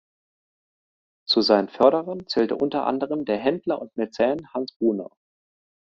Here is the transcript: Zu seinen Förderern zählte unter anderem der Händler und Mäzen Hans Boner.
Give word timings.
Zu 1.27 1.41
seinen 1.41 1.69
Förderern 1.69 2.25
zählte 2.25 2.55
unter 2.55 2.87
anderem 2.87 3.23
der 3.23 3.37
Händler 3.37 3.79
und 3.79 3.95
Mäzen 3.97 4.51
Hans 4.51 4.71
Boner. 4.71 5.11